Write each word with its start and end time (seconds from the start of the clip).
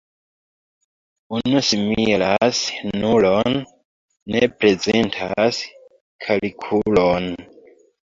Unu 1.39 1.61
similas 1.67 2.63
nulon, 3.03 3.61
ne 4.39 4.45
prezentas 4.59 5.63
kalkulon. 6.27 7.35